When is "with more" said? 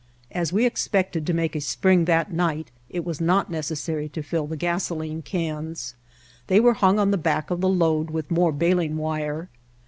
8.09-8.51